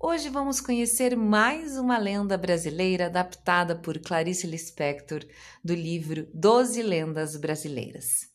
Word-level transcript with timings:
Hoje 0.00 0.28
vamos 0.28 0.60
conhecer 0.60 1.16
mais 1.16 1.76
uma 1.76 1.98
lenda 1.98 2.38
brasileira 2.38 3.06
adaptada 3.06 3.74
por 3.74 3.98
Clarice 3.98 4.46
Lispector 4.46 5.26
do 5.62 5.74
livro 5.74 6.30
Doze 6.32 6.80
Lendas 6.84 7.36
Brasileiras. 7.36 8.28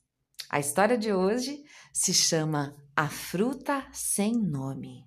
A 0.50 0.60
história 0.60 0.98
de 0.98 1.14
hoje 1.14 1.64
se 1.94 2.14
chama 2.14 2.76
A 2.94 3.08
Fruta 3.08 3.88
Sem 3.94 4.34
Nome. 4.34 5.06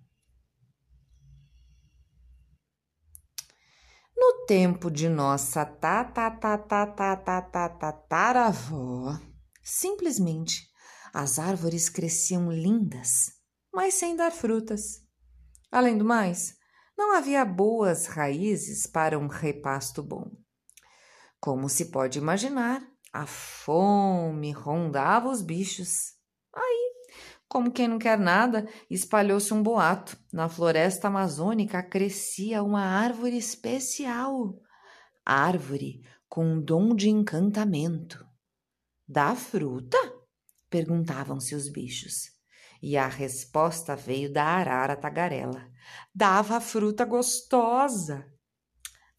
No 4.17 4.47
tempo 4.47 4.91
de 4.91 5.11
nossa 5.11 5.63
tataravó, 7.77 9.21
simplesmente 9.63 10.71
as 11.13 11.39
árvores 11.39 11.91
cresciam 11.91 12.51
lindas, 12.51 13.31
mas 13.71 13.93
sem 13.93 14.17
dar 14.17 14.33
frutas. 14.33 15.06
Além 15.71 15.99
do 15.99 16.05
mais, 16.05 16.57
não 16.97 17.15
havia 17.15 17.45
boas 17.45 18.07
raízes 18.07 18.87
para 18.87 19.19
um 19.19 19.27
repasto 19.27 20.03
bom. 20.03 20.31
Como 21.41 21.69
se 21.69 21.87
pode 21.91 22.19
imaginar, 22.19 22.83
a 23.13 23.27
fome 23.27 24.53
rondava 24.53 25.29
os 25.29 25.43
bichos. 25.43 26.15
Aí, 26.55 26.93
como 27.49 27.71
quem 27.71 27.89
não 27.89 27.99
quer 27.99 28.19
nada, 28.19 28.69
espalhou-se 28.91 29.53
um 29.53 29.63
boato. 29.63 30.19
Na 30.33 30.49
floresta 30.49 31.09
amazônica 31.09 31.83
crescia 31.83 32.63
uma 32.63 32.83
árvore 32.83 33.37
especial. 33.37 34.59
Árvore 35.25 36.03
com 36.29 36.45
um 36.45 36.61
dom 36.61 36.95
de 36.95 37.09
encantamento. 37.09 38.27
Dá 39.09 39.35
fruta? 39.35 39.97
perguntavam-se 40.69 41.55
os 41.55 41.69
bichos. 41.69 42.36
E 42.89 42.97
a 42.97 43.09
resposta 43.09 43.97
veio 43.97 44.33
da 44.33 44.45
arara 44.45 44.95
tagarela. 44.95 45.69
Dava 46.15 46.61
fruta 46.61 47.05
gostosa. 47.05 48.33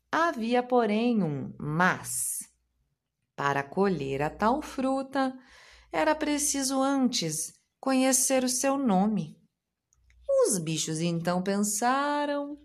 Havia, 0.09 0.63
porém, 0.63 1.22
um 1.22 1.53
mas. 1.59 2.50
Para 3.35 3.61
colher 3.63 4.22
a 4.22 4.29
tal 4.29 4.61
fruta, 4.61 5.38
era 5.91 6.16
preciso 6.16 6.81
antes 6.81 7.51
conhecer 7.78 8.41
o 8.45 8.47
seu 8.47 8.78
nome. 8.78 9.38
Os 10.45 10.57
bichos 10.59 11.01
então 11.01 11.44
pensaram, 11.44 12.57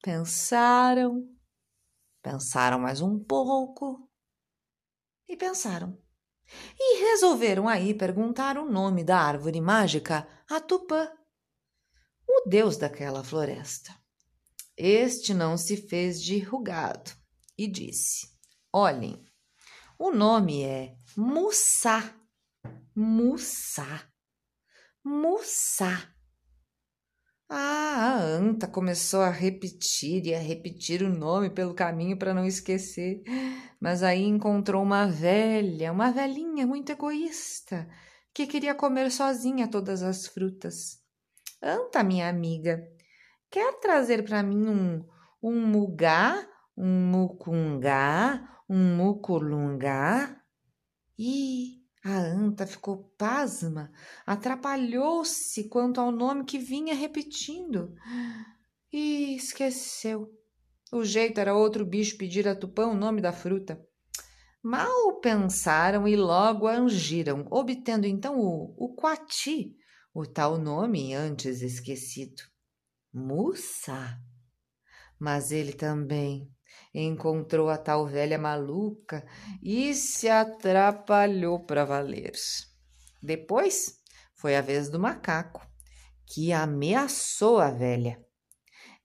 pensaram, 0.00 1.28
pensaram 2.22 2.78
mais 2.78 3.00
um 3.00 3.18
pouco 3.18 4.08
e 5.28 5.36
pensaram. 5.36 6.00
E 6.78 7.00
resolveram 7.10 7.68
aí 7.68 7.92
perguntar 7.94 8.56
o 8.56 8.70
nome 8.70 9.04
da 9.04 9.18
árvore 9.18 9.60
mágica 9.60 10.26
a 10.48 10.60
Tupã, 10.60 11.10
o 12.26 12.48
deus 12.48 12.76
daquela 12.76 13.22
floresta. 13.22 13.94
Este 14.76 15.34
não 15.34 15.56
se 15.56 15.76
fez 15.76 16.22
de 16.22 16.38
rugado 16.38 17.10
e 17.56 17.66
disse: 17.66 18.28
Olhem, 18.72 19.24
o 19.98 20.12
nome 20.12 20.62
é 20.62 20.94
Mussá. 21.16 22.14
Mussá. 22.94 24.08
Mussá. 25.04 26.14
Ah, 27.48 28.14
a 28.14 28.18
anta 28.20 28.68
começou 28.68 29.20
a 29.20 29.30
repetir 29.30 30.26
e 30.26 30.34
a 30.34 30.38
repetir 30.38 31.02
o 31.02 31.08
nome 31.08 31.50
pelo 31.50 31.74
caminho 31.74 32.16
para 32.16 32.34
não 32.34 32.46
esquecer. 32.46 33.22
Mas 33.80 34.02
aí 34.02 34.24
encontrou 34.24 34.82
uma 34.82 35.06
velha, 35.06 35.92
uma 35.92 36.10
velhinha 36.10 36.66
muito 36.66 36.90
egoísta, 36.90 37.88
que 38.34 38.46
queria 38.46 38.74
comer 38.74 39.10
sozinha 39.10 39.68
todas 39.68 40.02
as 40.02 40.26
frutas. 40.26 40.98
Anta, 41.62 42.02
minha 42.02 42.28
amiga, 42.28 42.82
quer 43.50 43.78
trazer 43.80 44.24
para 44.24 44.42
mim 44.42 44.68
um, 44.68 45.04
um 45.42 45.66
mugá, 45.66 46.46
um 46.76 47.10
mucungá, 47.10 48.60
um 48.68 48.96
muculungá? 48.96 50.40
Ih, 51.18 51.82
a 52.04 52.16
anta 52.16 52.66
ficou 52.66 53.12
pasma, 53.18 53.90
atrapalhou-se 54.24 55.68
quanto 55.68 56.00
ao 56.00 56.12
nome 56.12 56.44
que 56.44 56.58
vinha 56.58 56.94
repetindo 56.94 57.94
e 58.92 59.34
esqueceu. 59.34 60.37
O 60.90 61.04
jeito 61.04 61.38
era 61.38 61.54
outro 61.54 61.84
bicho 61.84 62.16
pedir 62.16 62.48
a 62.48 62.54
Tupã 62.54 62.86
o 62.86 62.96
nome 62.96 63.20
da 63.20 63.32
fruta. 63.32 63.78
Mal 64.62 65.20
pensaram 65.20 66.08
e 66.08 66.16
logo 66.16 66.66
angiram, 66.66 67.46
obtendo 67.50 68.06
então 68.06 68.38
o, 68.40 68.74
o 68.76 68.94
Quati, 68.94 69.76
o 70.14 70.26
tal 70.26 70.58
nome 70.58 71.14
antes 71.14 71.62
esquecido. 71.62 72.42
Mussa! 73.12 74.18
Mas 75.18 75.52
ele 75.52 75.72
também 75.72 76.50
encontrou 76.94 77.68
a 77.68 77.76
tal 77.76 78.06
velha 78.06 78.38
maluca 78.38 79.26
e 79.62 79.94
se 79.94 80.28
atrapalhou 80.28 81.64
para 81.64 81.84
valer. 81.84 82.32
Depois 83.22 83.98
foi 84.34 84.56
a 84.56 84.60
vez 84.60 84.88
do 84.88 84.98
macaco, 84.98 85.66
que 86.26 86.52
ameaçou 86.52 87.58
a 87.58 87.70
velha. 87.70 88.27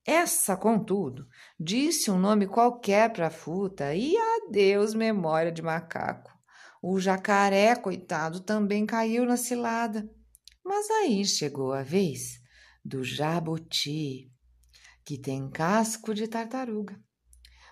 Essa, 0.05 0.57
contudo, 0.57 1.25
disse 1.57 2.11
um 2.11 2.19
nome 2.19 2.45
qualquer 2.45 3.11
para 3.13 3.27
a 3.27 3.31
fruta 3.31 3.95
e 3.95 4.15
adeus 4.17 4.93
memória 4.93 5.51
de 5.51 5.61
macaco. 5.61 6.31
O 6.81 6.99
jacaré, 6.99 7.73
coitado, 7.75 8.41
também 8.41 8.85
caiu 8.85 9.25
na 9.25 9.37
cilada. 9.37 10.09
Mas 10.63 10.89
aí 10.89 11.23
chegou 11.25 11.71
a 11.71 11.83
vez 11.83 12.41
do 12.83 13.03
jabuti, 13.03 14.29
que 15.05 15.17
tem 15.17 15.49
casco 15.49 16.13
de 16.13 16.27
tartaruga. 16.27 16.99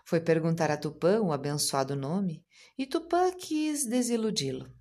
Foi 0.05 0.21
perguntar 0.21 0.71
a 0.71 0.77
Tupã 0.77 1.19
o 1.19 1.33
abençoado 1.33 1.95
nome 1.95 2.45
e 2.77 2.85
Tupã 2.85 3.31
quis 3.31 3.85
desiludi-lo. 3.85 4.71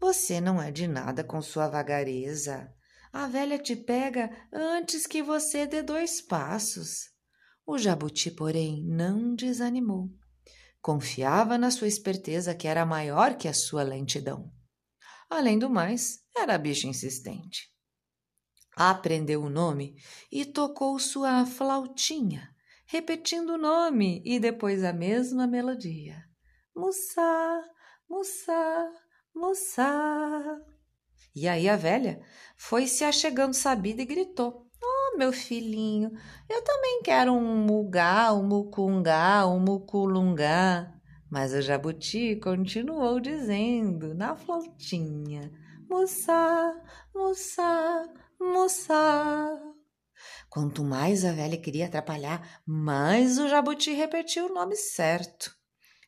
Você 0.00 0.40
não 0.40 0.60
é 0.60 0.70
de 0.70 0.86
nada 0.86 1.24
com 1.24 1.40
sua 1.40 1.68
vagareza. 1.68 2.72
A 3.14 3.28
velha 3.28 3.56
te 3.56 3.76
pega 3.76 4.28
antes 4.52 5.06
que 5.06 5.22
você 5.22 5.68
dê 5.68 5.82
dois 5.82 6.20
passos. 6.20 7.10
O 7.64 7.78
jabuti, 7.78 8.28
porém, 8.28 8.84
não 8.84 9.36
desanimou. 9.36 10.10
Confiava 10.82 11.56
na 11.56 11.70
sua 11.70 11.86
esperteza, 11.86 12.56
que 12.56 12.66
era 12.66 12.84
maior 12.84 13.36
que 13.36 13.46
a 13.46 13.54
sua 13.54 13.84
lentidão. 13.84 14.52
Além 15.30 15.56
do 15.56 15.70
mais, 15.70 16.24
era 16.36 16.58
bicho 16.58 16.88
insistente. 16.88 17.72
Aprendeu 18.74 19.44
o 19.44 19.48
nome 19.48 19.94
e 20.32 20.44
tocou 20.44 20.98
sua 20.98 21.46
flautinha 21.46 22.52
repetindo 22.86 23.54
o 23.54 23.58
nome 23.58 24.22
e 24.24 24.38
depois 24.38 24.84
a 24.84 24.92
mesma 24.92 25.46
melodia. 25.46 26.16
Mussá, 26.74 27.62
Mussá, 28.08 28.92
Mussá. 29.34 30.73
E 31.34 31.48
aí 31.48 31.68
a 31.68 31.76
velha 31.76 32.20
foi 32.56 32.86
se 32.86 33.02
achegando 33.02 33.54
sabida 33.54 34.02
e 34.02 34.06
gritou: 34.06 34.68
Oh, 34.82 35.16
meu 35.18 35.32
filhinho, 35.32 36.12
eu 36.48 36.62
também 36.62 37.02
quero 37.02 37.32
um 37.32 37.56
mugá, 37.64 38.32
um 38.32 38.46
mucungá, 38.46 39.46
um 39.46 39.58
muculungá. 39.58 40.92
Mas 41.28 41.52
o 41.52 41.60
jabuti 41.60 42.36
continuou 42.36 43.18
dizendo 43.18 44.14
na 44.14 44.36
flautinha: 44.36 45.50
Mussá, 45.88 46.72
Mussá, 47.12 48.08
Mussá. 48.40 49.60
Quanto 50.48 50.84
mais 50.84 51.24
a 51.24 51.32
velha 51.32 51.60
queria 51.60 51.86
atrapalhar, 51.86 52.62
mais 52.64 53.38
o 53.38 53.48
jabuti 53.48 53.92
repetia 53.92 54.46
o 54.46 54.54
nome 54.54 54.76
certo. 54.76 55.63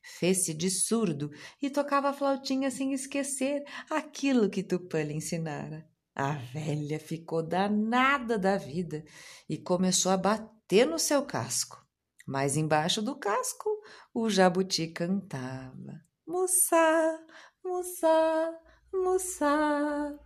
Fez-se 0.08 0.54
de 0.54 0.70
surdo 0.70 1.32
e 1.60 1.68
tocava 1.68 2.10
a 2.10 2.12
flautinha 2.12 2.70
sem 2.70 2.92
esquecer 2.92 3.64
aquilo 3.90 4.48
que 4.48 4.62
Tupã 4.62 5.02
lhe 5.02 5.12
ensinara. 5.12 5.84
A 6.14 6.34
velha 6.34 7.00
ficou 7.00 7.42
danada 7.42 8.38
da 8.38 8.56
vida 8.56 9.04
e 9.48 9.58
começou 9.58 10.12
a 10.12 10.16
bater 10.16 10.86
no 10.86 10.98
seu 10.98 11.26
casco. 11.26 11.84
Mas 12.24 12.56
embaixo 12.56 13.02
do 13.02 13.18
casco, 13.18 13.68
o 14.14 14.30
jabuti 14.30 14.86
cantava: 14.86 16.00
Mussá, 16.24 17.18
mussá, 17.64 18.54
mussá. 18.92 20.16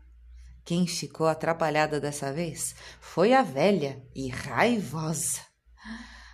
Quem 0.62 0.86
ficou 0.86 1.26
atrapalhada 1.26 1.98
dessa 1.98 2.30
vez 2.30 2.74
foi 3.00 3.32
a 3.32 3.42
velha 3.42 4.06
e 4.14 4.28
raivosa. 4.28 5.40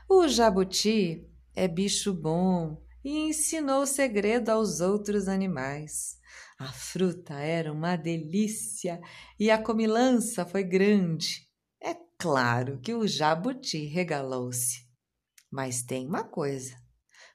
O 0.08 0.26
jabuti 0.26 1.30
é 1.54 1.68
bicho 1.68 2.12
bom 2.12 2.84
e 3.06 3.28
ensinou 3.28 3.82
o 3.82 3.86
segredo 3.86 4.48
aos 4.48 4.80
outros 4.80 5.28
animais. 5.28 6.18
A 6.58 6.72
fruta 6.72 7.34
era 7.34 7.72
uma 7.72 7.94
delícia 7.94 9.00
e 9.38 9.48
a 9.48 9.62
comilança 9.62 10.44
foi 10.44 10.64
grande. 10.64 11.48
É 11.80 11.94
claro 12.18 12.80
que 12.80 12.92
o 12.92 13.06
jabuti 13.06 13.86
regalou-se. 13.86 14.84
Mas 15.48 15.84
tem 15.84 16.04
uma 16.04 16.24
coisa: 16.24 16.74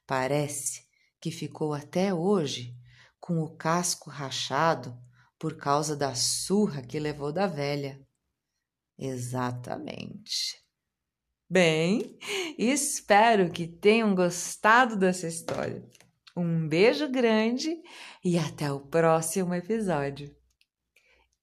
parece 0.06 0.81
que 1.21 1.31
ficou 1.31 1.73
até 1.73 2.13
hoje 2.13 2.75
com 3.18 3.39
o 3.41 3.56
casco 3.56 4.09
rachado 4.09 4.94
por 5.39 5.56
causa 5.56 5.95
da 5.95 6.13
surra 6.13 6.81
que 6.81 7.00
levou 7.00 7.31
da 7.31 7.47
velha. 7.47 7.97
Exatamente. 9.00 10.62
Bem, 11.51 12.18
espero 12.57 13.51
que 13.51 13.68
tenham 13.68 14.15
gostado 14.15 14.95
dessa 14.95 15.27
história. 15.27 15.83
Um 16.33 16.65
beijo 16.65 17.09
grande 17.09 17.77
e 18.24 18.39
até 18.39 18.71
o 18.71 18.80
próximo 18.80 19.53
episódio. 19.53 20.33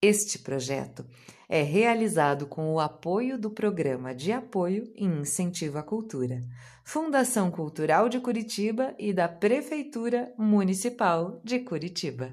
Este 0.00 0.38
projeto 0.38 1.04
é 1.46 1.60
realizado 1.60 2.46
com 2.46 2.72
o 2.72 2.80
apoio 2.80 3.38
do 3.38 3.50
Programa 3.50 4.14
de 4.14 4.32
Apoio 4.32 4.90
e 4.96 5.04
Incentivo 5.04 5.76
à 5.76 5.82
Cultura, 5.82 6.42
Fundação 6.86 7.50
Cultural 7.50 8.08
de 8.08 8.18
Curitiba 8.18 8.94
e 8.98 9.12
da 9.12 9.28
Prefeitura 9.28 10.32
Municipal 10.38 11.38
de 11.44 11.58
Curitiba. 11.58 12.32